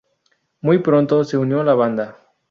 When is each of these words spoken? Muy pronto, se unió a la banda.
Muy 0.61 0.79
pronto, 0.79 1.23
se 1.23 1.37
unió 1.37 1.61
a 1.61 1.63
la 1.63 1.75
banda. 1.75 2.17